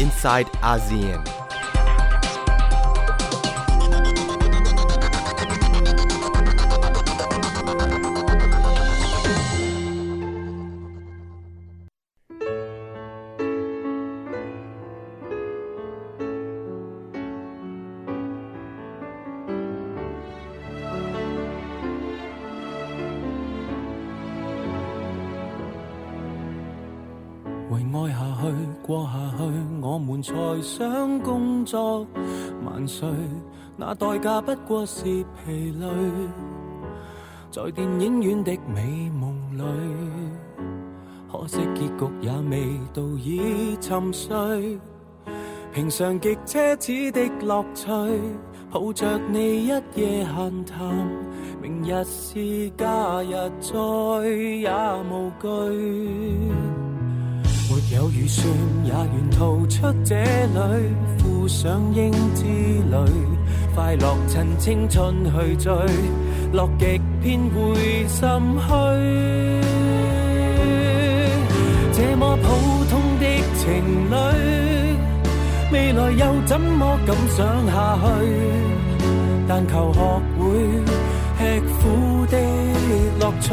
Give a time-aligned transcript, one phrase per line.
[0.00, 1.39] inside ASEAN.
[31.70, 32.04] 作
[32.64, 33.08] 万岁，
[33.76, 35.86] 那代价不过是疲累。
[37.48, 39.62] 在电影院的美梦里，
[41.30, 44.80] 可惜结局也未到，已沉睡。
[45.72, 47.88] 平常极奢侈的乐趣，
[48.72, 50.76] 抱着你一夜闲谈，
[51.62, 53.30] 明日是假日，
[53.60, 53.72] 再
[54.26, 54.68] 也
[55.08, 55.46] 无惧。
[57.70, 58.52] 没有预算
[58.84, 60.92] 也愿逃出这里，
[61.50, 62.96] 上英之旅，
[63.74, 65.72] 快乐趁青春去追，
[66.52, 67.74] 乐极偏会
[68.06, 68.70] 心虚。
[71.92, 72.46] 这么普
[72.88, 73.26] 通的
[73.58, 73.68] 情
[74.08, 74.14] 侣，
[75.72, 78.02] 未来又怎么敢想下去？
[79.48, 80.00] 但求学
[80.38, 80.40] 会
[81.36, 82.38] 吃苦的
[83.18, 83.48] 乐趣。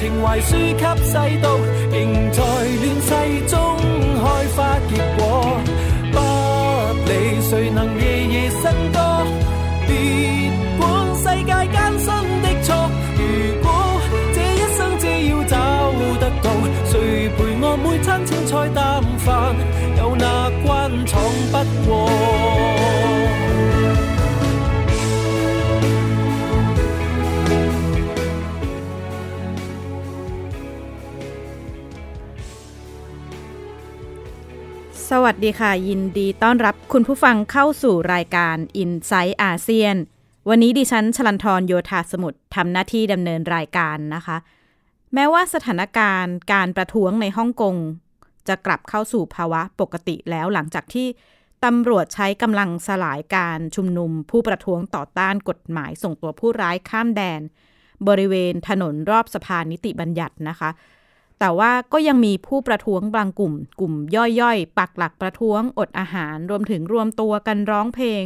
[0.00, 1.12] 情怀输给世
[1.42, 1.58] 道，
[1.92, 3.10] 仍在乱世
[3.46, 3.76] 中
[4.16, 4.24] 开
[4.56, 5.60] 花结果。
[35.14, 39.96] สวัสดีค่ะ ยินดีต้อนรับคุณผู้ฟังเข้าสู่รายการ i n s i ซต์อาเซียน
[40.48, 44.36] วันนี้ดิฉันชลันทรโยธาสมุทรทำหน้าที่ดำเนินรายการนะคะ
[45.14, 47.76] แม้ว่าสถานการณ์การประท้วงในฮ่องกง
[48.48, 51.08] จะกลับเข้าสู่ภาวะปกติแล้วหลังจากที่
[51.64, 57.40] ตำรวจใช้กำลังสลายการชุมนุมผู้ประท้วงต่อต้านกฎหมายส่งตัวผู้ร้ายข้ามแดน
[58.08, 60.70] บริเวณถนนรอบสะพานนิติบัญญัตินะคะ
[61.40, 63.94] แต่ว่าก็ยังมีผู้ประท้วงบางกลุ่ม กลุ่ม
[64.40, 68.24] ย่อยๆ ปักหลักประท้วงอดอาหาร รวมถึงรวมตัวกันร้องเพลง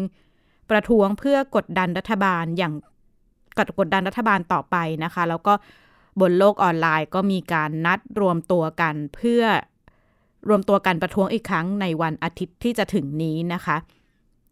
[0.71, 2.75] ประท้วงเพื่อกดดันรัฐบาลอย่าง
[3.59, 5.55] กดกดดันรัฐบาลต่อไปนะคะ แล้วก็
[6.21, 9.43] บนโลกออนไลน์ก็มีการนัดรวมตัวกันเพื่อ
[10.49, 13.77] รวมตัวกันประท้วงอีกครั้งในวันอาทิตย์ที่จะถึงนี้นะคะ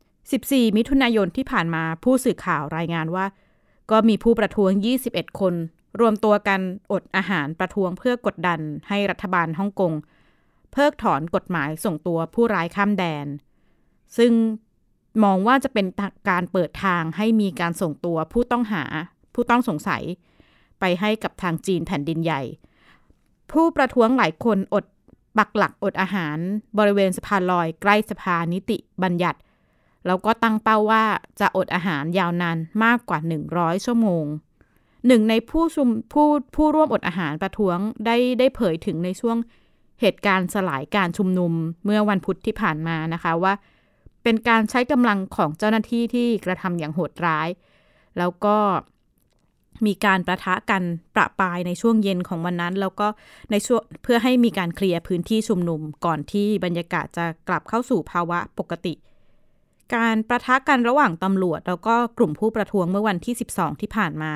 [0.00, 3.26] 14 มิถุนายนที่ผ่านมาผู้สื่อข่าวรายงานว่า
[3.90, 4.70] ก็มีผู้ประท้วง
[5.06, 5.54] 21 คน
[6.00, 6.60] รวมตัวกัน
[6.92, 9.92] อดอาหารประท้วงเพื่อกดดันให้รัฐบาลฮ่องกง
[10.72, 13.26] เพิกถอนกฎหมายส่งตัวผู้ร้ายข้ามแดน
[14.16, 14.32] ซึ่ง
[15.24, 15.86] มองว่าจะเป็น
[16.30, 18.84] การเปิดทางให้มีการส่งตัวผู้ต้องหา
[19.34, 20.02] ผู้ต้องสงสัย
[20.80, 22.42] ไปให้กับทางจีนแผ่นดินใหญ่
[23.52, 24.84] ผู้ประท้วงหลายคนอด
[25.38, 26.38] ปักหลักอดอาหาร
[26.78, 29.38] บริเวณสะพานลอยใกล้สะพานนิติบัญญัติ
[30.06, 31.04] แล้วก็ตั้งเป้าว่า
[31.40, 33.18] จะอดอาหารยาวนานมากกว่า
[33.52, 34.24] 100 ชั่วโมง
[35.06, 36.26] หนึ่งในผู้ชุมผู้
[36.56, 39.36] ผู้ร่วมอดอาหารประท้วงได้ได้เผยถึงในช่วง
[40.00, 41.52] เหตุการณ์สลายการชุมนุม
[41.84, 43.54] เมื่อวันพุธที่ผ่านมานะคะว่า
[44.22, 47.48] เป็นการใช้กำลังของเจ้าหน้าที่ที่กระทำอย่างโหดร้าย
[48.18, 48.56] แล้วก็
[49.86, 50.82] มีการประทะกัน
[51.14, 53.06] ประปายในช่วงเย็นของวันนั้น แล้วก็
[53.50, 58.94] ในช่วงเพื่อให้มีการเคลียร์พื้นที่ชุมนุมก่อนที่บรรยากาศจะกลับเข้าสู่ภาวะปกติ
[59.94, 64.32] การประทะกันระหว่างตำรวจ แล้วก็กลุ่มผู้ประท้วงเมื่อวันที่ 12 ที่ผ่านมา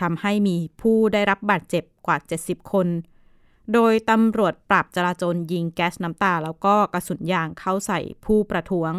[0.00, 2.88] ทำให้มีผู้ได้รับบาดเจ็บกว่า 70 คน
[3.72, 8.92] โดยตำรวจปราบจราจรยิงแก๊สน้ำตา แล้วก็กระสุนยางเข้าใส่ผู้ประท้วง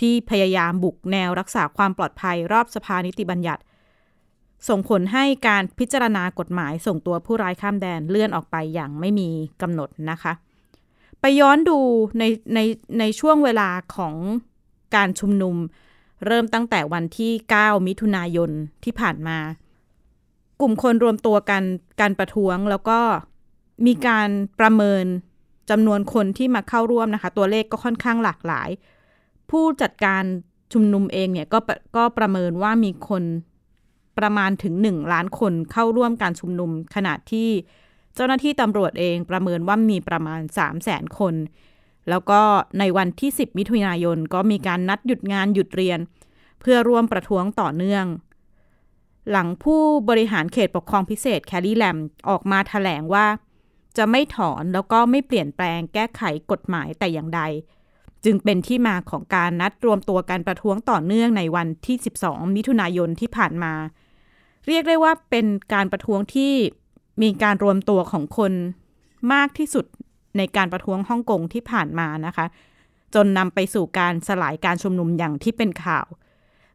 [0.00, 3.62] ที่พยายามบุกแนวรักษาความปลอดภัยรอบสภานิติบัญญัติ
[4.68, 9.28] ส่งผลให้การพิจารณากฎหมายส่งตัวผู้ร้ายข้ามแดนเลื่อนออกไปอย่างไม่มี
[9.62, 10.32] กำหนดนะคะ
[11.20, 11.78] ไปย้อนดู
[12.18, 12.58] ในใน
[12.98, 14.14] ในช่วงเวลาของ
[14.94, 15.56] การชุมนุม
[16.26, 18.50] เริ่มตั้งแต่วันที่ 9 มิถุนายน
[18.84, 19.38] ที่ผ่านมา
[20.60, 21.62] กลุ่มคนรวมตัวกัน
[22.00, 22.98] การประท้วงแล้วก็
[23.86, 24.28] มีการ
[24.60, 25.04] ประเมิน
[25.70, 28.68] จำนวนคนที่มาเข้าร่วมนะคะ ตัวเลขก็ค่อนข้างหลากหลาย
[29.50, 30.22] ผู้จัดการ
[30.72, 31.58] ชุมนุมเองเนี่ยก็
[31.96, 33.22] ก็ประเมินว่ามีคน
[34.18, 37.48] ประมาณถึงหนึ่งล้านคนเข้าร่วมการชุมนุม ขณะที่
[38.14, 41.34] เจ้าหน้าที่ตำรวจเองประเมินว่ามีประมาณ 3 0 0แสนคน
[42.08, 42.40] แล้วก็
[42.78, 45.98] ในวันที่ 10 มิถุนายนก็มีการนัดหยุดงานหยุดเรียน
[46.60, 48.04] เพื่อร่วมประท้วงต่อเนื่อง
[49.30, 51.96] หลังผู้บริหารเขตปกครองพิเศษแคลรีแลม
[52.28, 53.26] ออกมาถแถลงว่า
[53.96, 57.42] จะไม่ถอนแล้วก็ไม่เปลี่ยนแปลงแก้ไขกฎหมายแต่อย่างใด
[58.24, 61.96] จึงเป็นที่มาของการนัดรวมตัวการประท้วงต่อเนื่องในวันที่
[62.26, 63.72] 12 มิถุนายนที่ผ่านมา
[64.66, 66.52] เรียกได้ว่าเป็นการประท้วงที่
[67.22, 68.52] มีการรวมตัวของคน
[69.32, 69.84] มากที่สุด
[70.36, 72.46] ในการประท้วงฮ่องกงที่ผ่านมานะคะ
[73.14, 76.06] จนนำไปสู่การสลายการชุมนุมอย่างที่เป็นข่าว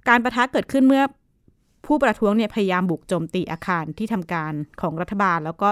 [0.09, 1.03] การประทะเกิดขึ้นเมื่อ
[1.85, 5.69] ผู้ประท้วงเนี่ยพยายามบุกโจมตีอาคารที่ทำการของรัฐบาล แล้วก็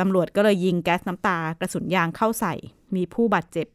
[0.00, 2.54] ตำรวจก็เลยยิงแก๊สน้ำตากระสุนยางเข้าใส่
[2.96, 3.66] มีผู้บาดเจ็บ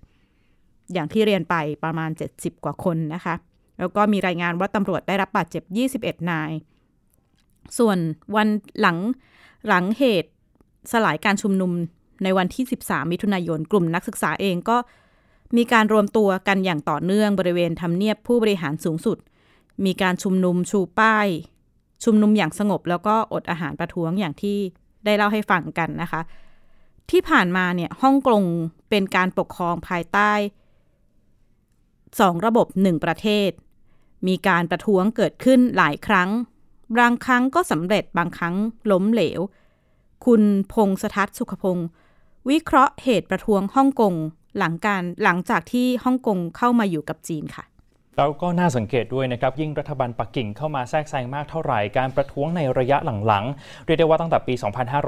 [0.94, 3.36] อย่างที่เรียนไปประมาณ 70 กว่าคนนะคะ
[3.80, 5.64] แล้วก็มีรายงานว่าตำรวจได้รับบาดเจ็บ
[6.20, 6.52] 21 นาย
[7.78, 7.98] ส่วน
[8.36, 8.48] วัน
[8.80, 8.98] หลัง
[9.68, 10.32] หลังเหตุ
[10.92, 11.72] สลายการชุมนุม
[12.24, 14.78] ในวันที่ 13 มิถุนายน กลุ่มนักศึกษาเองก็
[15.58, 19.18] มีการรวมตัวกันอย่างต่อเนื่องบริเวณทำเนียบผู้บริหารสูงสุด
[19.86, 21.28] มีการชุมนุมชูป้าย
[22.04, 24.58] ชุมนุมอย่างสงบแล้วก็อดอาหารประท้วงอย่างที่
[25.06, 26.22] ได้เล่าให้ฟังกันนะคะ
[27.12, 28.44] ที่ผ่านมาเนี่ยฮ่องกง
[28.90, 30.32] เป็นการปกครองภายใต้
[32.20, 33.50] สองระบบหนึ่งประเทศ
[34.28, 36.30] มีการประท้วงเกิดขึ้นหลายครั้ง
[36.98, 38.56] บางครั้งก็สำเร็จบางครั้ง
[38.92, 39.40] ล้มเหลว
[40.26, 41.88] คุณพงษทัศน์สุขพงศ์
[42.50, 44.14] วิเคราะห์เหตุประท้วงฮ่องกง
[44.58, 47.64] หลังการหลังจากที่ฮ่องกงเข้ามาอยู่กับจีนค่ะ
[48.18, 54.54] แล้วก็น่าสังเกตด้วยนะครับ ยิ่งรัฐบาลปักกิ่งเข้ามาแทรกแซงมากเท่าไหร่ การประท้วงในระยะหลังๆ เรียกได้ว่าตั้งแต่ปี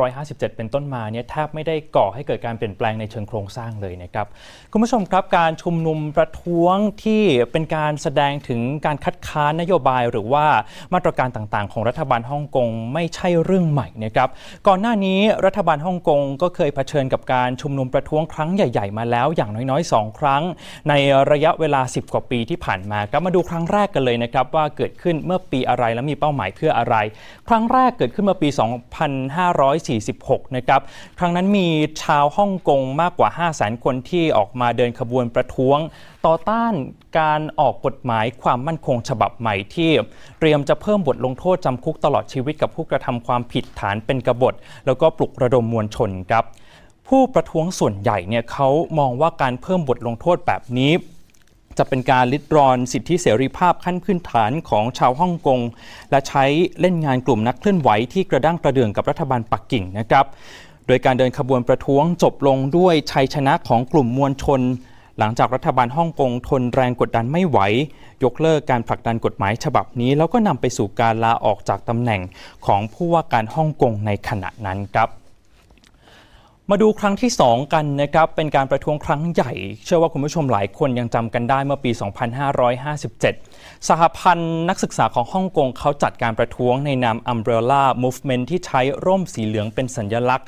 [0.01, 4.27] 2557 เป็นต้นมาเนี่ยแทบไม่ได้ก่อให้เกิดการเปลี่ยนแปลงในเชิงโครงสร้างเลยนะครับ
[4.71, 7.21] คุณผู้ชมครับการชุมนุมประท้วงที่
[7.51, 10.45] เป็นการแสดงถึงการคัดค้านนโยบาย หรือว่า
[10.93, 14.29] มาตรการต่างๆ ของรัฐบาลฮ่องกงไม่ใช่เรื่องใหม่นะครับ
[14.67, 20.43] ก่อนหน้านี้รัฐบาลฮ่องกงก็เคยเผชิญกับการชุมนุมประท้วงครั้งใหญ่ ๆ มาแล้วอย่างน้อยๆ 2 ครั้ง
[20.89, 20.93] ใน
[21.31, 26.95] ระยะเวลา 10 กว่าปีที่ผ่านมาครับมาดูครั้งแรกกันเลยนะครับว่าเกิดขึ้นเมื่อปีอะไรและมีเป้าหมายเพื่ออะไร
[27.47, 28.49] ครั้งแรกเกิดขึ้นเมื่อปี
[29.71, 30.81] 2546 นะครับ
[31.19, 31.67] ครั้งนั้นมี
[32.03, 35.77] ชาวฮ่องกงมากกว่า 5 0 0 0 0 0 คนที่ออกมาเดินขบวนประท้วง
[36.25, 36.73] ต่อต้าน
[37.19, 39.91] การออกกฎหมายความมั่นคงฉบับใหม่ที่
[40.39, 44.53] เตรียมจะเพิ่มบทลงโทษจำคุกตลอดชีวิตกับผู้กระทำความผิดฐานเป็นกบฏ
[44.85, 46.45] แล้วก็ปลุกระดมมวลชนครับ
[47.07, 48.69] ผู้ประท้วงส่วนใหญ่เนี่ยเขา
[48.99, 50.91] มองว่าการเพิ่มบทลงโทษแบบนี้
[51.77, 55.59] จะเป็นการลิดรอนสิทธิเสรีภาพขั้นพื้นฐานของชาวฮ่องกง
[56.11, 56.45] และใช้
[56.79, 60.25] เล่นงานกลุ่มนักเคลื่อนไหวที่กระด้างกระเดืองกับรัฐบาลปักกิ่งนะครับ
[60.87, 64.61] โดยการเดินขบวนประท้วงจบลงด้วยชัยชนะของกลุ่มมวลชน
[65.19, 67.59] หลังจากรัฐบาลฮ่องกงทนแรงกดดันไม่ไหว
[68.23, 72.21] ยกเลิกการผลักดันกฎหมายฉบับนี้ แล้วก็นำไปสู่การลาออกจากตำแหน่ง
[72.65, 75.09] ของผู้ว่าการฮ่องกงในขณะนั้นครับ
[76.71, 79.51] มาดูครั้งที่ 2 กันนะครับ เป็นการประท้วงครั้งใหญ่
[79.85, 81.91] เชื่อว่าคุณผู้ชมหลายคนยังจำกันได้เมื่อปี
[82.69, 90.47] 2557 สหพันธ์นักศึกษาของฮ่องกงเขาจัดการประท้วงในนาม Umbrella Movement ที่ใช้ร่มสีเหลืองเป็นสัญลักษณ์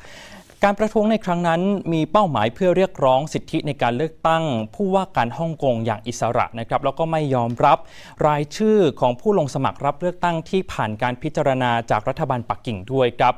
[0.64, 1.60] การประท้วงในครั้งนั้น
[1.92, 4.44] มีเป้าหมายเพื่อเรียกร้องสิทธิในการเลือกตั้ง
[4.74, 7.78] ผู้ว่าการฮ่องกงอย่างอิสระนะครับแล้วก็ไม่ยอมรับ
[8.26, 13.34] รายชื่อของผู้ลงสมัครรับเลือกตั้งที่ผ่านการพิจารณาจากรัฐบาลปักกิ่งด้วยครับ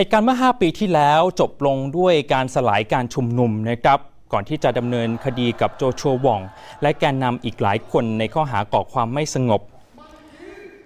[0.00, 3.98] เหตุการณ์เมื่อ 5 ปีที่แล้วจบลงด้วยการสลายการชุมนุมนะครับ
[4.32, 6.40] ก่อนที่จะดำเนินคดีกับโจชัวว่อง
[6.82, 9.60] และแกนนำอีกหลายคนในข้อหาก่อความไม่สงบ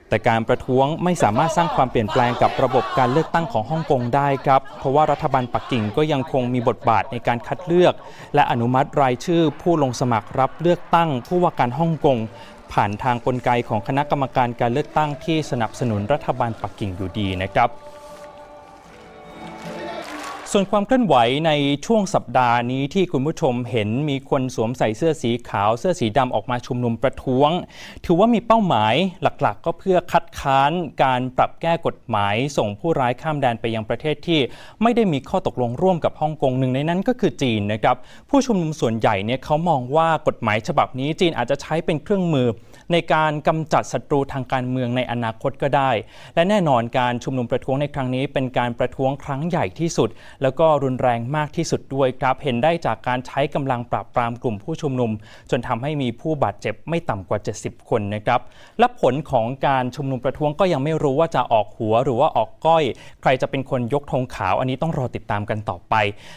[0.09, 7.95] แต่การประท้วงไม่สามารถสร้างความเปลี่ยนแปลงกับระบบการเลือกตั้งของฮ่องกงได้ครับ เพราะว่ารัฐบาลปักกิ่งก็ยังคงมีบทบาทในการคัดเลือก
[8.35, 12.19] และอนุมัติรายชื่อผู้ลงสมัครรับเลือกตั้ง ผู้ว่าการฮ่องกง
[12.73, 17.71] ผ่านทางกลไกของคณะกรรมการการเลือกตั้งที่สนับสนุนรัฐบาลปักกิ่งอยู่ดีนะครับ
[20.55, 21.17] ส่วนความเคลื่อนไหว
[21.47, 21.53] ใน
[21.87, 27.51] ช่วงสัปดาห์นี้ที่คุณผู้ชมเห็นมีคนสวมใส่เสื้อสีขาว เสื้อสีดำออกมาชุมนุมประท้วง
[28.05, 34.41] ถือว่ามีเป้าหมายหลักๆ ก็เพื่อคัดค้านการปรับแก้กฎหมาย ส่งผู้ร้ายข้ามแดนไปยังประเทศที่
[34.83, 37.97] ไม่ได้มีข้อตกลงร่วมกับฮ่องกงหนึ่งในนั้นก็คือจีนนะครับ
[38.31, 42.49] ผู้ชุมนุมส่วนใหญ่เนี่ยเขามองว่ากฎหมายฉบับนี้จีนอาจจะใช้เป็นเครื่องมือ
[42.93, 45.91] ในการกำจัดศัตรูทางการเมืองในอนาคตก็ได้
[46.35, 50.09] และแน่นอนการชุมนุมประท้วงในครั้งนี้เป็นการประท้วงครั้งใหญ่ที่สุด
[50.43, 55.11] แล้วก็รุนแรงมากที่สุดด้วยครับ เห็นได้จากการใช้กำลังปราบปรามกลุ่มผู้ชุมนุม
[55.51, 58.41] จนทำให้มีผู้บาดเจ็บไม่ต่ำกว่า 70 คนนะครับ
[58.79, 62.85] และผลของการชุมนุมประท้วงก็ยังไม่รู้ว่าจะออกหัวหรือว่าออกก้อย
[63.23, 65.95] ใครจะเป็นคนยกธงขาว อันนี้ต้องรอติดตามกันต่อไป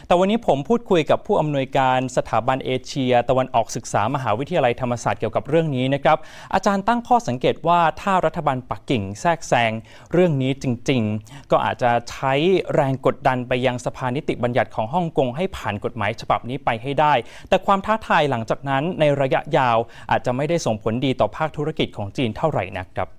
[0.07, 6.17] แต่วันนี้ผมพูดคุยกับผู้อำนวยการสถาบันเอเชีย ตะวันออกศึกษามหาวิทยาลัยธรรมศาสตร์เกี่ยวกับเรื่องนี้นะครับ
[6.53, 9.71] อาจารย์ตั้งข้อสังเกตว่าถ้ารัฐบาลปักกิ่งแทรกแซง
[10.13, 12.33] เรื่องนี้จริง ๆ ก็อาจจะใช้
[12.73, 17.13] แรงกดดันไปยังสภานิติบัญญัติของฮ่องกงให้ผ่านกฎหมายฉบับนี้ไปให้ได้
[17.49, 19.77] แต่ความท้าทายหลังจากนั้นในระยะยาว
[20.11, 23.09] อาจจะไม่ได้ส่งผลดีต่อภาคธุรกิจของจีนเท่าไหร่นักครับ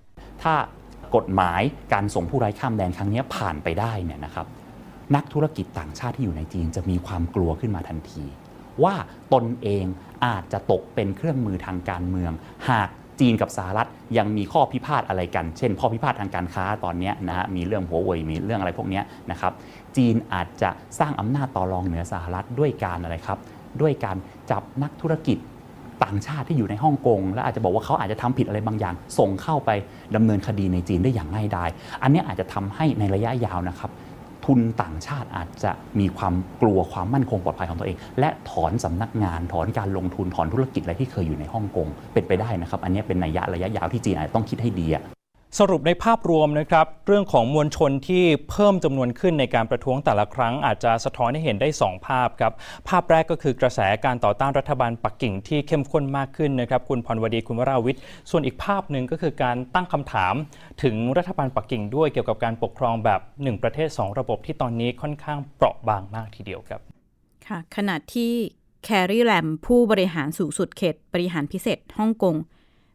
[0.42, 0.54] ถ้า
[1.16, 1.60] กฎหมาย
[1.92, 4.46] การส่งผู้ไร้ข้ามแดนครั้งนี้ผ่านไปได้เนี่ยนะครับ
[5.14, 8.24] นักธุรกิจต่างชาติที่อยู่ในจีนจะมีความกลัวขึ้นมาทันที
[8.84, 8.94] ว่า
[9.32, 9.84] ตนเอง
[10.26, 12.32] อาจจะตกเป็นเครื่องมือทางการเมือง
[12.68, 12.88] หาก
[13.20, 19.52] จีนกับสหรัฐยังมีข้อพิพาทอะไรกัน เช่น ข้อพิพาททางการค้าตอนนี้นะฮะมีเรื่องหัวเว่ยมีเรื่องอะไรพวกนี้นะครับ
[19.96, 23.38] จีนอาจจะสร้างอำนาจต่อรองเหนือสหรัฐด้วยการอะไรครับ
[23.80, 24.16] ด้วยการ
[24.50, 25.38] จับนักธุรกิจ
[26.04, 29.70] ต่างชาติที่อยู่ในฮ่องกง และอาจจะบอกว่าเขาอาจจะทำผิดอะไรบางอย่าง ส่งเข้าไป
[30.16, 31.68] ดำเนินคดีในจีนได้อย่างง่ายดาย
[32.02, 33.90] อันนี้อาจจะทำให้ในระยะยาวนะครับ
[34.46, 44.86] ทุนต่างชาติอาจจะมีความกลัวความมั่นคงปลอดภัยของตัวเอง และถอนสำนักงานถอนการลงทุนถอนธุรกิจอะไรที่เคยอยู่ในฮ่องกงเป็นไปได้นะครับ อันนี้เป็นนัยยะระยะยาวที่จีนอาจจะต้องคิดให้ดี
[45.58, 52.52] สรุปในภาพรวมนะครับเรื่องของมวลชนที่เพิ่มจำนวนขึ้นในการประท้วงแต่ละครั้ง อาจจะสะท้อนให้เห็นได้ 2 ภาพครับ
[52.88, 58.00] ภาพแรกก็คือกระแสการต่อต้านรัฐบาลปักกิ่งที่เข้มข้นมากขึ้นนะครับคุณพรวดีคุณวราวิทย์
[58.30, 60.34] ส่วนอีกภาพหนึ่งก็คือการตั้งคำถาม
[60.82, 66.80] ถึงรัฐบาลปักกิ่งด้วยเกี่ยวกับการปกครองแบบ 1 ประเทศ 2 ระบบที่ตอนนี้ค่อนข้างเปราะบางมากทีเดียวครับ
[67.46, 68.32] ค่ะขณะที่
[68.84, 72.36] แครีแลมผู้บริหารสูงสุดเขตบริหารพิเศษฮ่องกง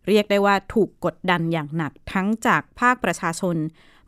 [0.08, 3.56] เรียกได้ว่าถูกกดดันอย่างหนักทั้งจากภาคประชาชน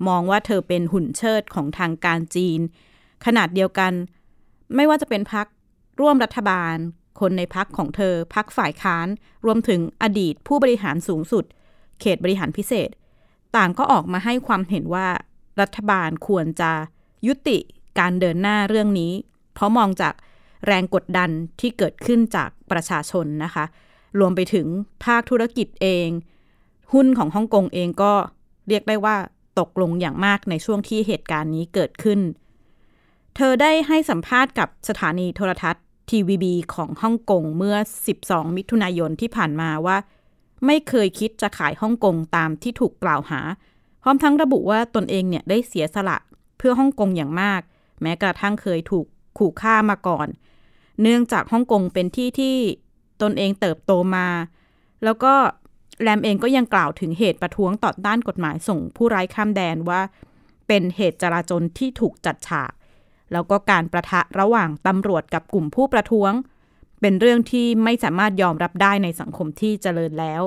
[0.07, 2.59] มองว่าเธอเป็นหุ่นเชิดของทางการจีน
[3.25, 3.93] ขนาดเดียวกัน
[4.75, 5.47] ไม่ว่าจะเป็นพัก
[5.99, 6.75] ร่วมรัฐบาล
[7.19, 9.07] คนในพักของเธอพักฝ่ายค้าน
[9.45, 11.45] รวมถึงอดีตผู้บริหารสูงสุด
[11.99, 12.89] เขตบริหารพิเศษ
[13.55, 15.07] ต่างก็ออกมาให้ความเห็นว่า
[15.61, 16.71] รัฐบาลควรจะ
[17.27, 17.57] ยุติ
[17.99, 19.11] การเดินหน้าเรื่องนี้
[19.53, 20.13] เพราะมองจาก
[20.67, 23.65] แรงกดดันที่เกิดขึ้นจากประชาชนนะคะ
[24.19, 24.67] รวมไปถึง
[25.05, 26.09] ภาคธุรกิจเอง
[26.93, 28.13] หุ้นของฮ่องกงเองก็
[28.67, 29.15] เรียกได้ว่า
[29.59, 32.19] ตกลงอย่างมากในช่วงที่เหตุการณ์นี้เกิดขึ้น
[33.35, 37.75] เธอได้ให้สัมภาษณ์กับสถานีโทรทัศน์ทีวีบีของฮ่องกงเมื่อ
[38.15, 39.97] 12 มิถุนายนที่ผ่านมาว่า
[40.65, 43.41] ไม่เคยคิดจะขายฮ่องกงตามที่ถูกกล่าวหา
[44.01, 46.17] พร้อมทั้งระบุว่าตนเองเนี่ยได้เสียสละ
[46.57, 47.61] เพื่อฮ่องกงอย่างมาก
[48.01, 49.05] แม้กระทั่งเคยถูก
[49.37, 50.27] ขู่ฆ่ามาก่อน
[51.01, 52.55] เนื่องจากฮ่องกงเป็นที่ที่
[53.23, 54.27] ตนเองเติบโตมา
[55.03, 55.33] แล้วก็
[56.01, 60.01] แรมเองก็ยังกล่าวถึงเหตุประท้วงต่อต้านกฎหมายส่งผู้ไร้ข้ามแดนว่า
[60.67, 62.71] เป็นเหตุจราจนที่ถูกจัดฉาก
[63.31, 66.31] แล้วก็การประทะระหว่างตำรวจกับกลุ่มผู้ประท้วง
[67.01, 70.41] เป็นเรื่องที่ไม่สามารถยอมรับได้ในสังคมที่เจริญแล้ว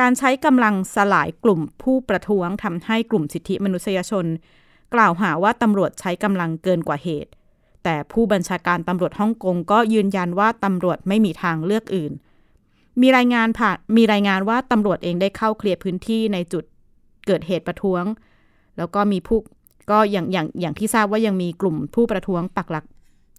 [0.00, 4.26] การใช้กำลังสลายกลุ่มผู้ประท้วงทำให้กลุ่มสิทธิมนุษยชน
[4.94, 7.30] กล่าวหาว่าตำรวจใช้กำลังเกินกว่าเหตุ
[7.84, 12.12] แต่ผู้บัญชาการตำรวจฮ่องกงก็ยืนยันว่าตำรวจไม่มีทางเลือกอื่น
[13.00, 16.64] มีรายงานผ่านมีรายงานว่าตำรวจเองได้เข้าเคลียร์พื้นที่ในจุด
[17.26, 18.04] เกิดเหตุประท้วง
[18.78, 19.38] แล้วก็มีผู้
[19.90, 22.84] ก็อย่างอย่างอย่างที่ทราบว่ายังมีกลุ่มผู้ประท้วงปักหลัก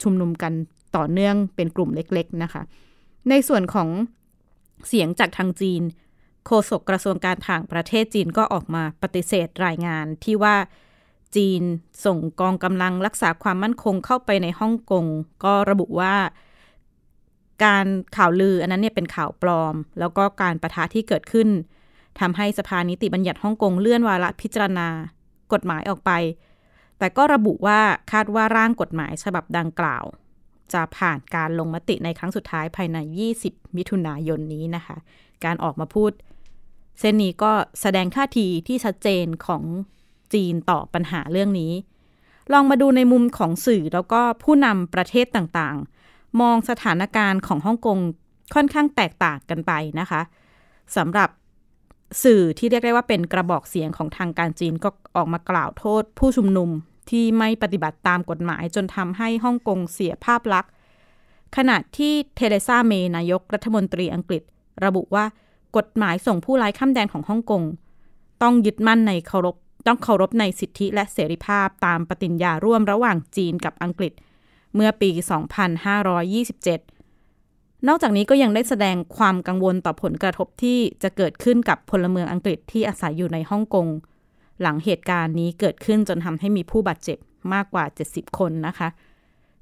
[0.01, 0.53] ชุมนุมกัน
[0.95, 2.62] ต่อเนื่องเป็นกลุ่มเล็ก ๆนะคะ
[3.29, 3.89] ในส่วนของ
[4.88, 5.81] เสียงจากทางจีน
[6.45, 10.55] โฆษกกระทรวงการต่างประเทศจีนก็ออกมาปฏิเสธรายงานที่ว่า
[11.35, 11.63] จีน
[12.05, 15.05] ส่งกองกำลังรักษาความมั่นคงเข้าไปในฮ่องกง
[15.43, 16.15] ก็ระบุว่า
[17.65, 17.85] การ
[18.17, 21.50] ข่าวลืออันนั้นเนี่ยเป็นข่าวปลอม แล้วก็การประทะที่เกิดขึ้น
[22.19, 24.88] ทำให้สภานิติบัญญัติฮ่องกงเลื่อนวาระพิจารณา
[25.53, 26.11] กฎหมายออกไป
[26.97, 27.79] แต่ก็ระบุว่า
[28.11, 30.05] คาดว่าร่างกฎหมายฉบับดังกล่าว
[30.73, 32.97] จะผ่านการลงมติในครั้งสุดท้ายภายใน
[33.38, 34.97] 20 มิถุนายนนี้นะคะ
[35.45, 36.11] การออกมาพูด
[37.00, 39.63] เส้นนี้ก็แสดงท่าทีที่ชัดเจนของ
[40.33, 41.73] จีนต่อปัญหาเรื่องนี้
[42.51, 47.97] ลองมาดูในมุมของสื่อแล้วก็ผู้นำประเทศต่างๆ มองสถานการณ์ของฮ่องกง
[48.55, 50.21] ค่อนข้างแตกต่างกันไปนะคะ
[50.97, 51.29] สำหรับ
[52.23, 56.69] สื่อที่เรียกได้ว่าเป็นกระบอกเสียงของทางการจีนก็ออกมากล่าวโทษ ผู้ชุมนุม
[57.09, 60.71] ที่ไม่ปฏิบัติตามกฎหมายจนทำให้ฮ่องกงเสียภาพลักษณ์
[61.57, 64.41] ขณะที่เทเลซาเมย์นายกรัฐมนตรีอังกฤษ
[64.85, 65.25] ระบุว่า
[65.77, 67.63] กฎหมายส่งผู้ร้ายข้ามแดนของฮ่องกง
[68.41, 69.55] ต้องยึดมั่นในเคารพ
[69.88, 74.13] ต้องเคารพในสิทธิและเสรีภาพตามปฏิญญาร่วมระหว่างจีนกับอังกฤษ
[74.75, 75.09] เมื่อปี
[77.07, 83.88] 2527 นอกจากนี้ก็ยังได้แสดงความกังวลต่อผลกระทบที่จะเกิดขึ้นกับพลเมืองอังกฤษที่อาศัยอยู่ในฮ่องกง
[84.61, 87.17] หลังเหตุการณ์นี้เกิดขึ้นจนทำให้มีผู้บาดเจ็บ
[87.53, 88.88] มากกว่า 70 คนนะคะ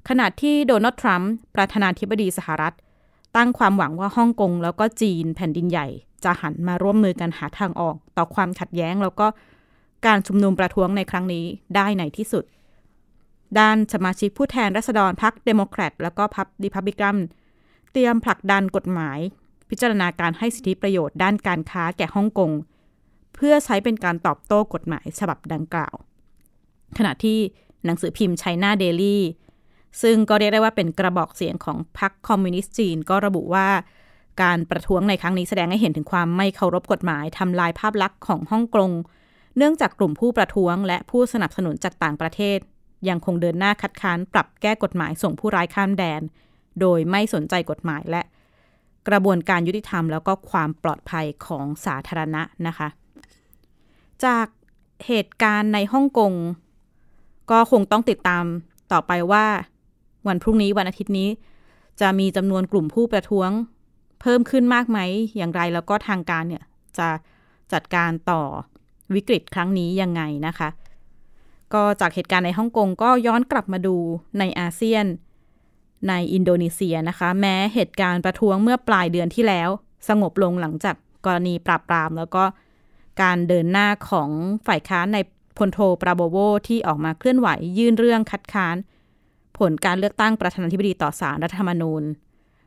[0.08, 2.74] ขณะที่โดนัลด์ทรัมป์ประธานาธิบดีสหรัฐ
[3.36, 5.86] ตั้งความหวังว่าฮ่องกงแล้วก็จีนแผ่นดินใหญ่
[6.24, 9.26] จะหันมาร่วมมือกันหาทางออก ต่อความขัดแย้งแล้วก็
[10.06, 11.44] การชุมนุมประท้วงในครั้งนี้
[11.76, 12.44] ได้ในที่สุด
[13.58, 17.16] ด้านสมาชิกผู้แทนราษฎรพรรคเดโมแครตแล้วก็พรรครีพับลิกัน
[17.92, 19.18] เตรียมผลักดันกฎหมาย
[19.70, 22.50] พิจารณาการให้สิทธิประโยชน์ด้านการค้าแก่ฮ่องกง
[23.34, 25.94] เพื่อใช้เป็นการตอบโต้กฎหมายฉบับดังกล่าว
[26.98, 27.38] ขณะที่
[27.84, 29.22] หนังสือพิมพ์ไชน่าเดลี่
[30.02, 33.68] ซึ่งก็เรียกได้ว่าเป็นกระบอกเสียงของพรรคคอมมิวนิสต์จีน ก็ระบุว่า
[34.42, 38.90] การประท้วงในครั้งนี้แสดงให้เห็นถึงความไม่เคารพกฎหมายทำลายภาพลักษณ์ของฮ่องกง
[39.56, 42.58] เนื่องจากกลุ่มผู้ประท้วง และผู้สนับสนุนจากต่างประเทศ
[43.08, 46.20] ยังคงเดินหน้าคัดค้านปรับแก้กฎหมายส่งผู้ร้ายข้ามแดน
[46.80, 48.22] โดยไม่สนใจกฎหมายและ
[49.08, 52.88] กระบวนการยุติธรรม แล้วก็ความปลอดภัยของสาธารณะนะคะ
[54.24, 54.46] จาก
[55.06, 56.32] เหตุการณ์ในฮ่องกง
[57.50, 58.44] ก็คงต้องติดตาม
[58.92, 59.46] ต่อไปว่า
[60.28, 61.28] วันพรุ่งนี้วันอาทิตย์นี้
[62.00, 63.50] จะมีจำนวนกลุ่มผู้ประท้วง
[64.20, 64.98] เพิ่มขึ้นมากไหม
[65.36, 66.64] อย่างไรแล้วก็ทางการเนี่ย
[66.98, 67.08] จะ
[67.72, 68.42] จัดการต่อ
[69.14, 70.68] วิกฤตครั้งนี้ยังไงนะคะ
[71.74, 73.96] ก็จากเหตุการณ์ในฮ่องกงก็ย้อนกลับมาดู
[74.38, 75.06] ในอาเซียน
[76.08, 79.68] ในอินโดนีเซียนะคะ แม้เหตุการณ์ประท้วงเมื่อปลายเดือนที่แล้ว
[80.08, 82.44] สงบลงหลังจากกรณีปราบปราม แล้วก็
[83.22, 84.30] การเดินหน้าของ
[84.66, 85.18] ฝ่ายค้านใน
[85.58, 86.36] พลโทปราโบโว
[86.68, 87.48] ที่ออกมาเคลื่อนไหว
[87.78, 88.76] ยื่นเรื่องคัดค้าน
[89.58, 92.02] ผลการเลือกตั้งประธานาธิบดีต่อสารรัฐธรรมนูญ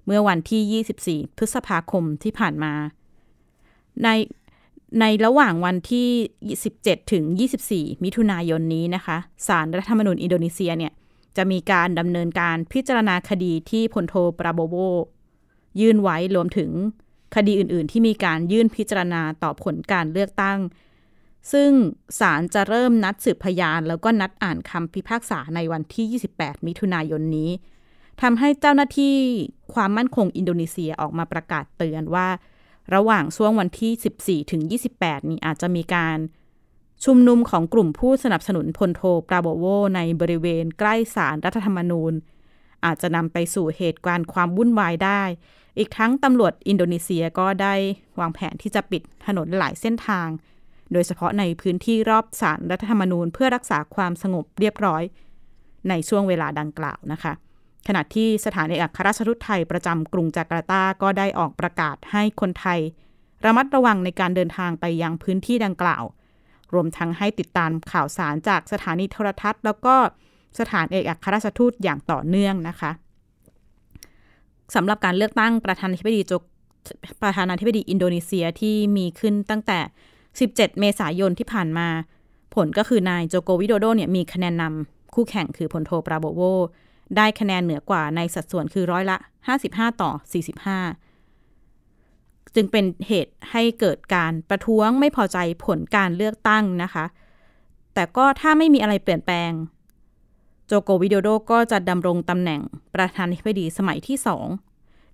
[0.05, 2.73] เมื่อวันที่ 24 พฤษภาคมที่ผ่านมา
[4.03, 4.09] ใน
[4.99, 6.09] ในระหว่างวันที่
[6.59, 7.23] 17 ถึง
[7.65, 10.93] 24 มิถุนายนนี้นะคะสารรัฐธรรมนูญอินโดนีเซียเนี่ย
[11.37, 14.75] จะมีการดำเนินการพิจารณาคดีที่พลโทปราโบโว
[15.79, 16.69] ยื่นไว้รวมถึง
[17.35, 20.59] คดีอื่น ๆ ที่มีการยื่นพิจารณาต่อผลการเลือกตั้ง
[21.51, 21.71] ซึ่ง
[22.19, 27.49] ศาลจะเริ่มนัดสืบพยาน แล้วก็นัดอ่านคำพิพากษาในวันที่ 28 มิถุนายนนี้
[28.21, 29.15] ทำให้เจ้าหน้าที่
[29.73, 32.27] ความมั่นคงอินโดนีเซียออกมาประกาศเตือนว่า
[32.93, 34.61] ระหว่างช่วงวันที่ 14 ถึง
[34.95, 36.17] 28 นี้อาจจะมีการ
[37.05, 42.13] ชุมนุมของกลุ่มผู้สนับสนุนพลโทปราโบโวในบริเวณใกล้ศาลรรัฐธรรมนูญ
[42.85, 45.21] อาจจะนำไปสู่เหตุการณ์ความวุ่นวายได้
[45.77, 47.73] อีกทั้งตำรวจอินโดนีเซียก็ได้
[48.19, 50.27] วางแผนที่จะปิดถนนหลายเส้นทาง
[50.91, 55.03] โดยเฉพาะในพื้นที่รอบศาลรรัฐธรรมนูญ เพื่อรักษาความสงบเรียบร้อย
[55.89, 57.33] ในช่วงเวลาดังกล่าวนะคะ
[57.87, 62.79] ขณะที่สถานเอกอัครราชทูตไทยประจำกรุงจาการ์ตาก็ได้ออกประกาศให้คนไทย
[63.45, 66.03] ระมัดระวังในการเดินทางไปยังพื้นที่ดังกล่าว
[66.73, 69.95] รวมทั้งให้ติดตามข่าวสารจากสถานีโทรทัศน์ แล้วก็
[70.59, 72.91] สถานเอกอัครราชทูตอย่างต่อเนื่องนะคะ
[74.75, 76.33] สำหรับการเลือกตั้งประธานาธิบดีโจ
[77.23, 79.79] ประธานาธิบดีอินโดนีเซียที่มีขึ้นตั้งแต่
[80.29, 81.87] 17 เมษายนที่ผ่านมา
[82.55, 86.41] ผลก็คือนายโจโกวิโดโดเนี่ยมีคะแนนนำคู่แข่งคือพลโทปราโบโว
[87.17, 89.17] ได้คะแนนเหนือกว่าในสัดส่วนคือร้อยละ
[89.59, 90.11] 55 ต่อ
[91.53, 97.05] 45 จึงเป็นเหตุให้เกิดการประท้วงไม่พอใจผลการเลือกตั้งนะคะ
[97.93, 99.51] แต่ก็ถ้าไม่มีอะไรเปลี่ยนแปลง
[100.67, 102.61] โจโกวิโดโดก็จะดำรงตำแหน่ง
[102.95, 104.47] ประธานาธิบดีสมัยที่สอง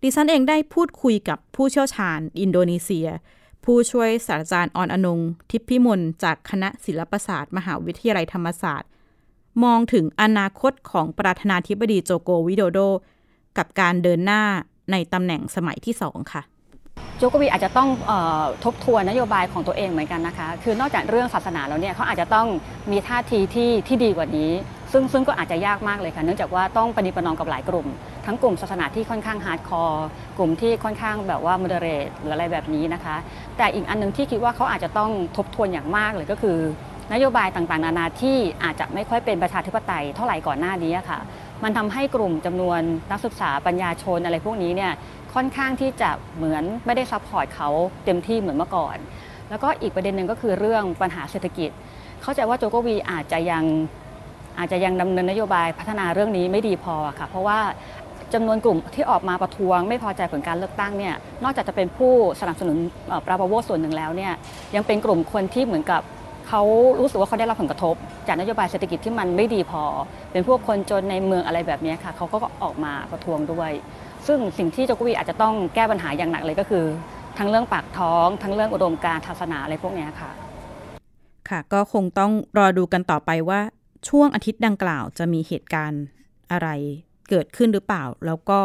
[0.01, 3.07] ดิฉันเองได้พูดคุยกับผู้เชี่ยวชาญอินโดนีเซีย
[3.63, 5.19] ผู้ช่วยศาสตราจารย์อรอนงค์
[5.49, 8.89] ทิพพิมลจากคณะศิลปศาสตร์ มหาวิทยาลัยธรรมศาสตร์
[9.63, 12.79] มองถึงอนาคตของประธานาธิบดีโจโกวิโดโด
[13.57, 14.41] กับการเดินหน้า
[14.91, 16.43] ในตำแหน่งสมัยที่สองค่ะ
[17.17, 18.11] โจโกวีอาจจะต้องเอ่
[18.41, 22.47] อทบทวนนโยบายของตัวเองเหมือนกันนะคะ คือนอกจากเรื่องศาสนาแล้วเนี่ยเขาอาจจะต้อง
[22.91, 24.51] มีท่าทีที่ที่ดีกว่านี้
[24.91, 27.87] ซึ่งซึ่งก็อาจจะยากมากเลยค่ะ เนื่องจากว่าต้องประนีประนอมกับหลายกลุ่ม
[28.25, 30.05] ทั้งกลุ่มศาสนาที่ค่อนข้าง hardcore
[30.37, 33.15] กลุ่มที่ค่อนข้างแบบว่า moderate หรืออะไรแบบนี้นะคะ
[33.57, 36.57] แต่อีกอันนึงที่คิดว่าเขาอาจจะต้องทบทวนอย่างมากเลยก็คือ
[37.13, 41.19] นโยบายต่างๆ นานาที่อาจจะไม่ค่อยเป็นประชาธิปไตยเท่าไหร่ก่อนหน้านี้ค่ะ
[41.63, 42.79] มันทำให้กลุ่มจำนวน
[43.11, 44.91] นักศึกษาปัญญาชนอะไรพวกนี้เนี่ย
[45.33, 47.69] ค่อนข้างที่จะเหมือนไม่ได้ support เขา
[48.05, 48.97] เต็มที่เหมือนเมื่อก่อน
[49.49, 51.69] แล้วก็อีกประเด็นหนึ่งก็คือเรื่องปัญหาเศรษฐกิจ
[52.21, 53.63] เข้าใจว่าโจโกวีอาจจะยัง
[54.57, 57.59] อาจจะยังดำเนินนโยบายพัฒนาเรื่องนี้ไม่ดีพอค่ะ เพราะว่า
[58.33, 62.77] จำนวนกลุ่มที่ออกมาประท้วง ไม่พอใจผลการเลือกตั้งเนี่ยนอกจากจะเป็นผู้สนับสนุน
[63.25, 64.33] ปราบโวส่วนหนึ่งแล้วเนี่ย
[64.75, 66.01] ยังเป็นกลุ่มคนที่เหมือนกับ
[66.49, 66.61] เขา
[66.99, 67.95] รู้สึกว่าเขาได้รับผลกระทบ
[68.27, 69.83] จากนโยบายเศรษฐกิจที่มันไม่ดีพอ
[70.31, 73.71] เป็นพวกคนจนในเมืองอะไรแบบนี้ค่ะเขาก็ออกมาประท้วงด้วย
[74.27, 76.85] ซึ่งสิ่งที่โจกวีอาจจะต้องแก้ปัญหาอย่างหนักเลยก็คือ
[77.37, 80.31] ทั้งเรื่องปากท้อง ทั้งเรื่องอุดมการศาสนาอะไรพวกนี้ค่ะ
[81.49, 83.61] ค่ะก็คงต้องรอดูกันต่อไปว่า
[84.09, 86.03] ช่วงอาทิตย์ดังกล่าวจะมีเหตุการณ์
[86.51, 86.69] อะไร
[87.29, 88.59] เกิดขึ้นหรือเปล่า แล้วก็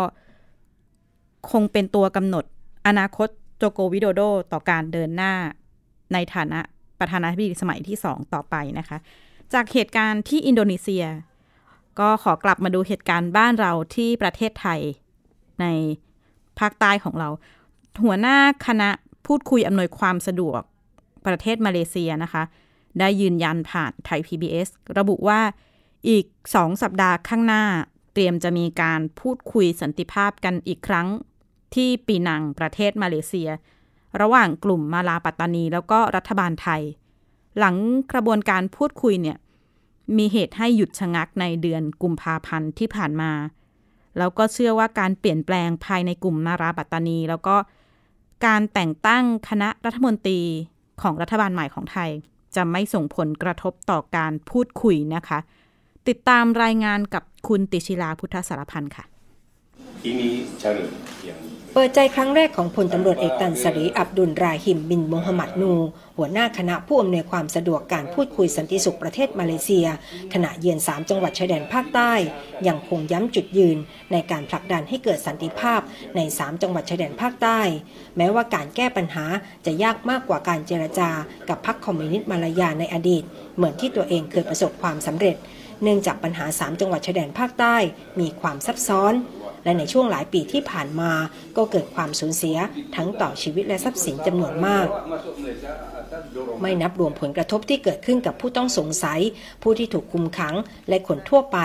[1.50, 2.44] คงเป็นตัวกำหนด
[2.86, 5.32] อนาคตโจโกวิโดโดต่อการเดินหน้า
[6.12, 6.60] ในฐานะ
[7.04, 8.98] ประธานาธิบดีสมัยที่สองต่อไปนะคะ
[9.52, 11.04] จากเหตุการณ์ที่อินโดนีเซีย
[12.00, 14.80] ก็ขอกลับมาดูเหตุการณ์บ้านเราที่ประเทศไทย
[15.60, 15.66] ใน
[16.58, 17.28] ภาคใต้ของเรา
[18.04, 18.36] หัวหน้า
[18.66, 18.90] คณะ
[19.26, 20.60] พูดคุยอำนวยความสะดวก
[21.26, 22.42] ประเทศมาเลเซียนะคะ
[23.00, 25.40] ได้ยืนยันผ่านไทย PBS ระบุว่า
[26.08, 27.64] อีกสองสัปดาห์ข้างหน้า
[28.14, 31.08] เตรียมจะมีการพูดคุยสันติภาพกันอีกครั้ง
[31.74, 33.48] ที่ปีนังประเทศมาเลเซีย
[34.20, 36.82] ระหว่างกลุ่มมาลาปัตตานี แล้วก็รัฐบาลไทย
[37.58, 37.76] หลัง
[38.12, 39.38] กระบวนการพูดคุยเนี่ย
[40.16, 43.32] มีเหตุให้หยุดชะงักในเดือนกุมภาพันธ์ที่ผ่านมา
[44.18, 47.56] แล้วก็เชื่อว่าการเปลี่ยนแปลงภายในกลุ่มนาราปัตตานี แล้วก็
[48.46, 50.40] การแต่งตั้งคณะรัฐมนตรี
[51.02, 52.10] ของรัฐบาลใหม่ของไทย
[52.54, 55.38] จะไม่ส่งผลกระทบต่อการพูดคุยนะคะ
[56.08, 59.04] ติดตามรายงานกับคุณติชิลาพุทธสารพันธ์ค่ะ
[60.10, 60.28] Ini
[60.62, 60.84] cara
[61.28, 65.72] yang เปิดใจครั้งแรกของพลตำรวจเอกตันสรีอับดุลราฮิมบินโมฮัมหมัดนู
[66.16, 69.86] หัวหน้าคณะผู้อำนวยความสะดวกการพูดคุยสันติสุขประเทศมาเลเซีย
[70.32, 72.12] ขณะเยือนสามจังหวัดชายแดนภาคใต้
[72.68, 73.76] ยังคงย้ำจุดยืน
[74.12, 75.80] ในการผลักดันให้เกิดสันติภาพ
[76.16, 77.60] ในสามจังหวัดชายแดนภาคใต้
[78.16, 79.24] แม้ว่าการแก้ปัญหา
[79.66, 81.10] จะยากมากกว่าการเจรจา
[81.48, 83.22] กับพรรคคอมมิวนิสต์มาลายาในอดีต
[83.56, 85.36] เหมือนที่ตัวเองเคยประสบความสำเร็จ
[85.82, 87.76] เนื่องจากปัญหา 3 จังหวัดชายแดนภาคใต้
[88.20, 89.14] มีความซับซ้อน
[89.64, 91.12] และในช่วงหลายปีที่ผ่านมา
[91.56, 92.56] ก็เกิดความสูญเสีย
[92.96, 94.86] ทั้งต่อชีวิตและทรัพย์สินจำนวนมาก
[96.62, 99.20] ไม่นับรวมผลกระทบที่เกิดขึ้นกับผู้ต้องสงสัย
[99.62, 100.54] ผู้ที่ถูกคุมขัง
[100.88, 101.58] และคนทั่วไป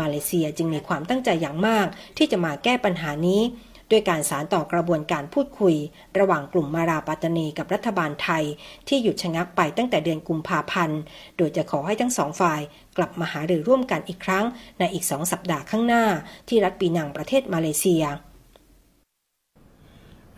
[0.00, 3.42] มาเลเซียจึงมีความตั้งใจอย่างมาก ที่จะมาแก้ปัญหานี้
[3.90, 5.74] ด้วยการสารต่อกระบวนการพูดคุย
[6.18, 8.44] ระหว่างกลุ่มมาราปัตนีกับรัฐบาลไทย
[8.88, 11.00] ที่หยุดชะงักไปตั้งแต่เดือนกุมภาพันธ์
[11.36, 12.60] โดยจะขอให้ทั้งสองฝ่าย
[12.98, 14.44] กลับมาหารือร่วมกันอีกครั้ง
[14.78, 16.04] ในอีกสองสัปดาห์ข้างหน้า
[16.48, 18.04] ที่รัฐปีนังประเทศมาเลเซีย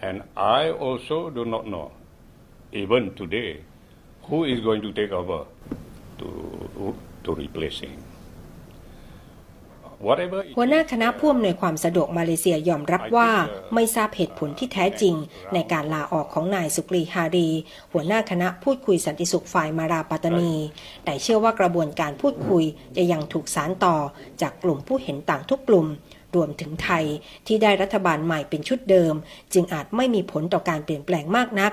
[0.09, 1.93] and I also do not know
[2.73, 3.61] even today
[4.29, 5.45] who is going to take over
[6.19, 6.29] to
[7.25, 8.10] to replace him.
[10.07, 13.31] Whatever it หัวหน้าคณะผู้อำนวยความสะดวกมาเลเซียยอมรับว่า
[13.75, 15.15] ไม่ทราบเหตุผลที่แท้จริง
[15.55, 17.49] ในการลาออกของนายสุกรีฮารี
[17.93, 20.55] หัวหน้าคณะพูดคุยสันติสุขฝ่ายมาราปัตตานี
[21.05, 22.65] แต่เชื่อว่ากระบวนการพูดคุย
[22.97, 23.97] จะยังถูกสานต่อ
[24.43, 25.87] จากกลุ่มผู้เห็นต่างทุกกลุ่ม
[26.35, 27.05] รวมถึงไทย
[27.47, 29.15] ที่ได้รัฐบาลใหม่เป็นชุดเดิม
[29.53, 31.73] จึงอาจไม่มีผลต่อการเปลี่ยนแปลงมากนัก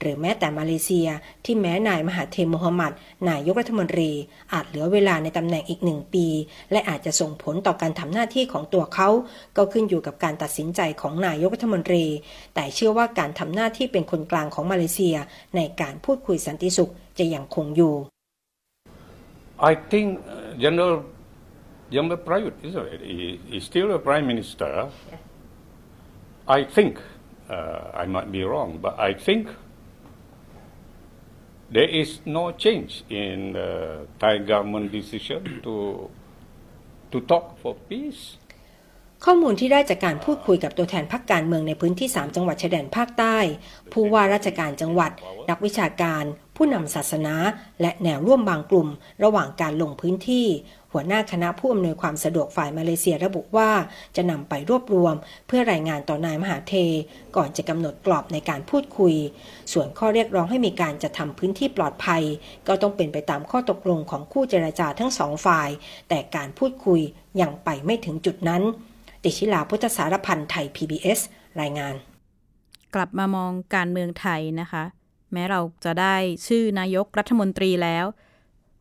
[0.00, 1.08] หรือแม้แต่มาเลเซีย
[1.44, 2.92] ที่แม้นายมหาเทมโมฮัมหมัด
[3.30, 4.10] นายกรัฐมนตรี
[4.52, 6.26] อาจเหลือเวลาในตำแหน่งอีกหนึ่งปี
[6.72, 9.08] และอาจจะส่งผลต่อการทำหน้าที่ของตัวเขา
[9.56, 12.04] ก็ขึ้นอยู่กับการตัดสินใจของนายกรัฐมนตรี
[12.54, 15.16] แต่เชื่อว่าการทำหน้าที่เป็นคนกลางของมาเลเซีย
[15.56, 17.94] ในการพูดคุยสันติสุขจะยังคงอยู่
[19.70, 20.96] I think uh, General
[21.94, 24.72] General Prayut is he, he's still a prime minister.
[26.58, 26.92] I think
[27.48, 29.42] uh, I might be wrong, but I think
[31.70, 36.10] there is no change in the Thai government decision to
[37.10, 38.22] to talk for peace.
[39.24, 43.38] ข้อมูลที่ได้จากการพูดคุยกับตัวแทนพรรคการเมืองในพื้นที่ 3 จังหวัดชายแดนภาคใต้
[43.92, 45.10] ผู้ว่าราชการจังหวัด
[45.50, 46.24] นักวิชาการ
[46.56, 47.34] ผู้นำศาสนา
[47.80, 48.88] และแนวร่วมบางกลุ่ม
[49.24, 50.46] ระหว่างการลงพื้นที่
[50.98, 53.70] หัวหน้าคณะผู้อำนวยความสะดวกฝ่ายมาเลเซียระบุว่า
[54.16, 55.14] จะนำไปรวบรวม
[55.46, 56.74] เพื่อรายงานต่อนายมหาเท
[57.36, 59.14] ก่อนจะกำหนดกรอบในการพูดคุย
[59.72, 62.22] ส่วนข้อเรียกร้องให้มีการจัดทำพื้นที่ปลอดภัย
[62.68, 65.68] ก็ต้องเป็นไปตามข้อตกลงของคู่เจรจาทั้งสองฝ่าย
[66.08, 67.00] แต่การพูดคุย
[67.40, 68.62] ยังไปไม่ถึงจุดนั้น
[69.22, 71.20] ติชิลาพุทธสารพันธ์ไทย PBS
[71.60, 71.94] รายงาน
[72.94, 74.84] กลับมามองการเมืองไทยนะคะ
[75.32, 78.06] แม้เราจะได้ชื่อนายกรัฐมนตรีแล้ว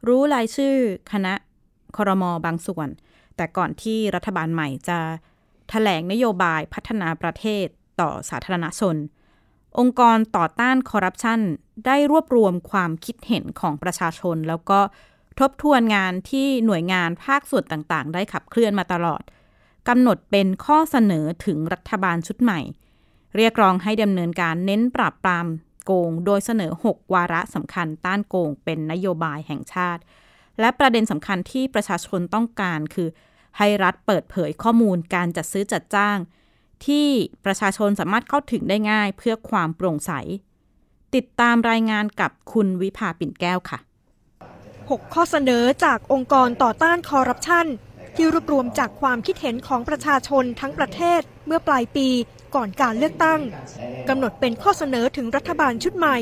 [0.07, 0.75] รู้รายชื่อ
[1.13, 1.33] คณะ
[1.97, 2.87] ครมบางส่วน
[3.35, 7.65] แต่ก่อนที่รัฐบาลใหม่จะถแถลงนโยบายพัฒนาประเทศ
[8.01, 8.95] ต่อสาธารณชน
[9.79, 11.39] องค์กรต่อต้านคอร์รัปชัน
[11.85, 14.79] ได้รวบรวมความคิดเห็นของประชาชน แล้วก็
[15.39, 19.23] ทบทวนงานที่หน่วยงานภาคส่วนต่างๆ ได้ขับเคลื่อนมาตลอด
[19.87, 22.59] กำหนดเป็นข้อเสนอถึงรัฐบาลชุดใหม่
[23.35, 25.47] เรียกร้องให้ดำเนินการเน้นปราบปราม
[25.85, 30.01] โกง โดยเสนอ 6 วาระสำคัญต้านโกงเป็นนโยบายแห่งชาติ
[30.59, 33.09] และประเด็นสำคัญที่ประชาชนต้องการคือ
[33.57, 36.17] ให้รัฐเปิดเผยข้อมูลการจัดซื้อจัดจ้าง
[36.85, 37.07] ที่
[37.45, 40.11] ประชาชนสามารถเข้าถึงได้ง่ายเพื่อความโปร่งใส
[41.15, 43.79] ติดตามรายงานกับคุณวิภาปิ่นแก้วค่ะ
[44.45, 47.65] 6 ข้อเสนอจากองค์กรต่อต้านคอร์รัปชัน
[48.15, 52.07] ที่รวบรวมจากความคิดเห็นของประชาชนทั้งประเทศเมื่อปลายปี
[52.55, 53.41] ก่อนการเลือกตั้ง
[54.09, 56.17] กำหนดเป็นข้อเสนอถึงรัฐบาลชุดใหม่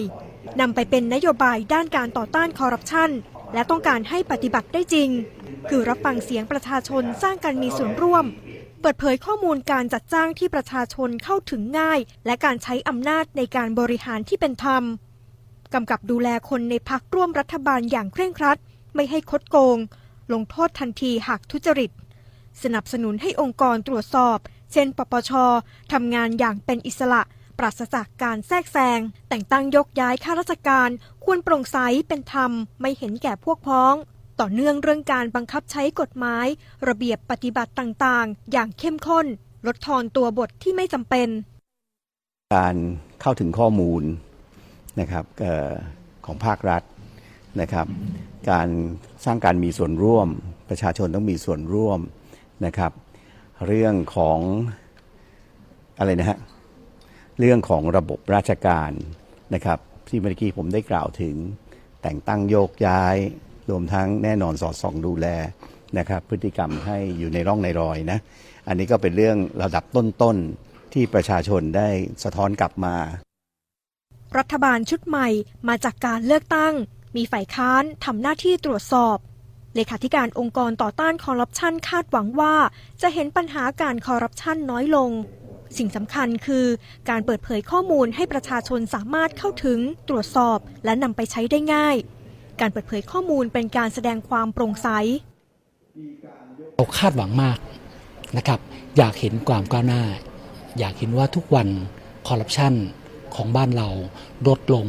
[0.60, 3.10] นำไปเป็นนโยบายด้านการต่อต้านคอร์รัปชัน
[3.54, 5.10] และต้องการให้ปฏิบัติได้จริง
[5.70, 8.26] คือรับฟังเสียงประชาชนสร้างการมีส่วนร่วม
[8.82, 14.84] เปิดเผยข้อมูลการจัดจ้างที่ประชาชนเข้าถึงง่าย และการใช้อำนาจในการบริหารที่เป็นธรรม
[15.74, 18.58] กำกับดูแลคนในพักร่วมรัฐบาลอย่างเคร่งครัด
[18.96, 19.78] ไม่ให้คดโกง
[20.34, 21.92] ลงโทษทันทีหากทุจริต
[22.64, 24.38] สนับสนุนให้องค์กรตรวจสอบ
[24.72, 25.32] เช่น ปปช
[25.94, 27.22] ทำงานอย่างเป็นอิสระ
[27.58, 30.90] ปราศจากการแทรกแซง แต่งตั้งยกย้ายข้าราชการ
[31.24, 33.96] ควรโปร่งใสเป็นธรรม ไม่เห็นแก่พวกพ้อง
[34.40, 36.48] ต่อเนื่องเรื่องการบังคับใช้กฎหมาย
[36.88, 39.26] ระเบียบปฏิบัติต่างๆ อย่างเข้มข้น
[39.68, 41.28] ลดทอนตัวบทที่ไม่จำเป็น
[42.56, 42.76] การ
[43.22, 44.04] เข้าถึงข้อมูล
[45.00, 45.72] นะครับออ
[46.26, 46.84] ของภาครัฐ
[47.62, 47.88] นะครับ
[48.52, 48.68] การ
[49.26, 50.28] สร้างการมีส่วนร่วม
[50.70, 52.00] ประชาชนต้องมีส่วนร่วม
[52.66, 52.92] นะครับ
[53.68, 54.40] เรื่องของ
[56.00, 56.38] อะไรนะฮะ
[57.40, 58.92] เรื่องของระบบราชการ
[59.54, 61.36] นะครับที่เมื่อกี้ผมได้กล่าวถึง
[62.02, 63.16] แต่งตั้งโยกย้าย
[63.70, 65.28] รวมทั้งแน่นอนสอดส่องดูแล
[65.98, 68.20] นะครับพฤติกรรมให้อยู่ในร่องในรอยนะ
[68.68, 71.90] อันนี้ก็เป็นเรื่องระดับต้นๆที่ประชาชนได้
[72.24, 72.96] สะท้อนกลับมา
[74.38, 75.28] รัฐบาลชุดใหม่
[75.68, 76.74] มาจากการเลือกตั้ง
[77.16, 79.18] มีฝ่ายค้านทำหน้าที่ตรวจสอบ
[79.76, 82.56] เลขาธิการองค์กรต่อต้านคอร์รัปชันคาดหวังว่า
[83.02, 85.10] จะเห็นปัญหาการคอร์รัปชันน้อยลง
[85.78, 86.66] สิ่งสำคัญคือ
[87.10, 91.96] การเปิดเผยข้อมูลให้ประชาชนสามารถเข้าถึง ตรวจสอบ และนำไปใช้ได้ง่าย
[92.62, 94.88] การเปิดเผยข้อมูลเป็นการแสดงความโปร่งใส
[96.76, 97.58] เราคาดหวังมาก
[98.38, 98.60] นะครับ
[98.98, 100.04] อยากเห็นความก้าวหน้า
[100.80, 101.68] อยากเห็นว่าทุกวัน
[102.28, 102.74] คอร์รัปชัน
[103.36, 103.90] ของบ้านเรา
[104.48, 104.86] ลดลง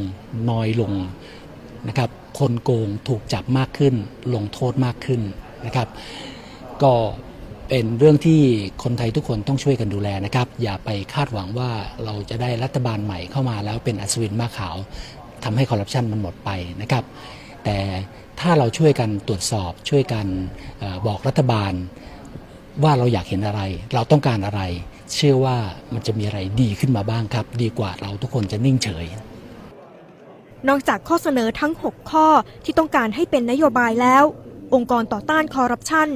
[0.49, 0.93] น้อยลง
[1.87, 3.95] นะครับ คนโกงถูกจับมากขึ้น
[4.35, 5.21] ลงโทษมากขึ้น
[5.65, 5.87] นะครับ
[6.83, 6.93] ก็
[7.69, 8.41] เป็นเรื่องที่
[8.83, 11.71] คนไทยทุกคนต้องช่วยกันดูแลนะครับ อย่าไปคาดหวังว่า
[12.05, 14.75] เราจะได้รัฐบาลใหม่เข้ามาแล้วเป็นอัศวินมาขาว
[15.43, 16.49] ทำให้คอร์รัปชันมันหมดไป
[16.81, 17.03] นะครับ
[17.63, 17.77] แต่
[18.39, 20.25] ถ้าเราช่วยกันตรวจสอบช่วยกัน
[20.81, 21.73] ออบอกรัฐบาล
[22.83, 23.61] ว่าเราอยากเห็นอะไร
[23.93, 24.61] เราต้องการอะไร
[25.13, 25.57] เชื่อว่า
[25.93, 29.05] มันจะมีอะไรดีขึ้นมาบ้างครับ ดีกว่าเราทุกคนจะนิ่งเฉย
[30.67, 32.27] นอกจากข้อเสนอทั้ง 6 ข้อ
[32.63, 34.23] ที่ต้องการให้เป็นนโยบายแล้ว
[34.73, 36.09] องค์กรต่อต้านคอร์รัปชัน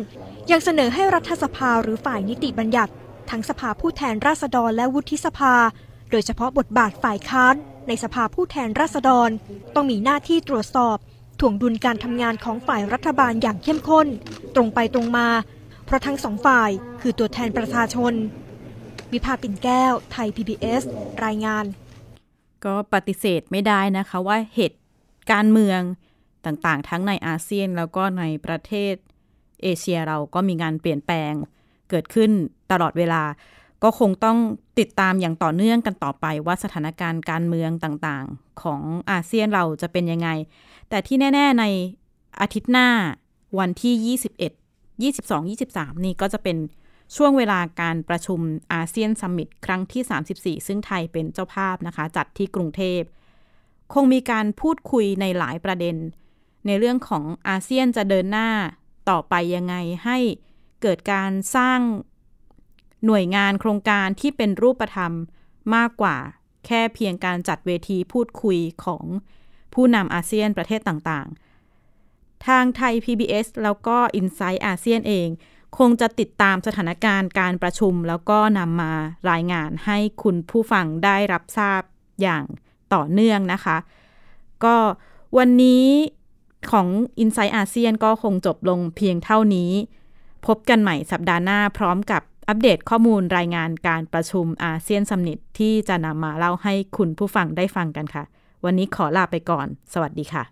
[0.51, 2.93] ยังเสนอให้รัฐสภาหรือฝ่ายนิติบัญญัติ
[3.29, 5.55] ทั้งสภาผู้แทนราษฎรและวุฒิสภา
[6.11, 7.55] โดยเฉพาะบทบาทฝ่ายค้าน
[7.87, 9.29] ในสภาผู้แทนราษฎร
[9.75, 10.97] ต้องมีหน้าที่ตรวจสอบ
[11.39, 14.07] ถ่วงดุลการทำงานของฝ่ายรัฐบาลอย่างเข้มข้น
[14.55, 15.27] ตรงไปตรงมา
[15.85, 16.69] เพราะทั้งสองฝ่าย
[17.01, 18.13] คือตัวแทนประชาชน
[19.13, 20.83] วิภาปิ่นแก้ว ไทย PBS
[21.25, 21.65] รายงาน
[22.65, 24.79] ก็ปฏิเสธไม่ได้นะคะว่าเหตุ
[25.31, 25.81] การเมือง
[26.45, 28.95] ต่างๆ ทั้งในอาเซียนแล้วก็ในประเทศ
[29.63, 31.33] เอเชียเราก็มีงานเปลี่ยนแปลง
[31.89, 32.31] เกิดขึ้น
[32.71, 33.23] ตลอดเวลา
[33.83, 34.37] ก็คงต้อง
[34.79, 40.29] ติดตามอย่างต่อเนื่องกันต่อไปว่าสถานการณ์การเมืองต่างๆ ของอาเซียนเราจะเป็นยังไง
[40.89, 41.65] แต่ที่แน่ ๆ ใน
[42.41, 42.87] อาทิตย์หน้า
[43.59, 46.57] วันที่ 21 22 23 นี่ก็จะเป็น
[47.15, 48.39] ช่วงเวลาการประชุม
[48.73, 53.01] อาเซียนซัมมิตครั้งที่ 34 ซึ่งไทยเป็นเจ้าภาพนะคะ จัดที่กรุงเทพ
[53.93, 55.95] คงมีการพูดคุยในหลายประเด็น
[56.67, 58.49] ในเรื่องของอาเซียนจะเดินหน้า
[59.09, 60.17] ต่อไปยังไงให้
[60.81, 61.79] เกิดการสร้าง
[63.05, 65.13] หน่วยงานโครงการที่เป็นรูปธรรม
[65.75, 66.17] มากกว่า
[66.65, 69.05] แค่เพียงการจัดเวทีพูดคุยของ
[69.73, 75.29] ผู้นำอาเซียนประเทศต่างๆ ทางไทย PBS แล้วก็ i n s i ซต์อาเซียนเอง
[75.77, 78.91] คงจะติดตามสถานการณ์การประชุม แล้วก็นำมา
[79.31, 81.81] รายงานให้คุณผู้ฟังได้รับทราบ
[82.21, 82.43] อย่าง
[82.93, 83.77] ต่อเนื่องนะคะ
[84.65, 84.77] ก็
[85.37, 85.85] วันนี้
[86.71, 86.87] ของ
[87.23, 89.71] i n s i ซต์อาเซียนก็คงจบลงเพียงเท่านี้
[90.45, 98.23] พบกันใหม่สัปดาห์หน้าพร้อมกับอัปเดตข้อมูลรายงานการประชุมอาเซียน Summit ที่จะนำมาเล่าให้คุณผู้ฟังได้ฟังกันค่ะ
[98.65, 100.43] วันนี้ขอลาไปก่อน สวัสดีค่ะ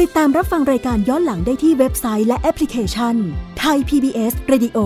[0.00, 3.14] ติดตามรับฟังรายการย้อนหลังได้ที่เว็บไซต์และแอปพลิเคชัน
[3.58, 4.78] ไทย PBS Radio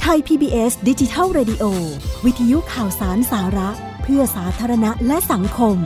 [0.00, 1.64] ไทย PBS ดิจิทัล Radio
[2.24, 3.70] วิทยุข่าวสารสาระ
[4.02, 5.76] เพื่อสาธารณะและสังคม